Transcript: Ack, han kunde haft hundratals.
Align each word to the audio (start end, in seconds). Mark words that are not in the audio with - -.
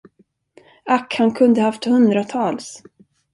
Ack, 0.87 1.15
han 1.17 1.33
kunde 1.33 1.61
haft 1.61 1.83
hundratals. 1.85 2.83